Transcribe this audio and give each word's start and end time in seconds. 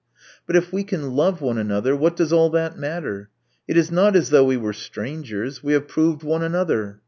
But 0.47 0.55
if 0.55 0.73
we 0.73 0.83
can 0.83 1.11
love 1.11 1.41
one 1.41 1.59
another, 1.59 1.95
what 1.95 2.15
does 2.15 2.33
all 2.33 2.49
that 2.49 2.75
matter? 2.75 3.29
It 3.67 3.77
is 3.77 3.91
not 3.91 4.15
as 4.15 4.31
though 4.31 4.45
we 4.45 4.57
were 4.57 4.73
strangers: 4.73 5.61
we 5.63 5.73
have 5.73 5.87
proved 5.87 6.23
one 6.23 6.41
another. 6.41 6.99